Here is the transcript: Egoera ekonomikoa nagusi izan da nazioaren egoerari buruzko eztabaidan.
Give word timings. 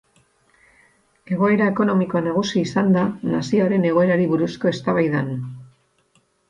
Egoera 1.35 1.67
ekonomikoa 1.73 2.23
nagusi 2.29 2.65
izan 2.71 2.91
da 2.99 3.05
nazioaren 3.37 3.89
egoerari 3.95 4.27
buruzko 4.35 4.75
eztabaidan. 4.77 5.35